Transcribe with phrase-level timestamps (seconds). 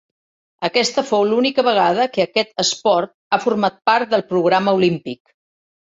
[0.67, 5.21] Aquesta fou l'única vegada que aquest esport ha format part del programa olímpic.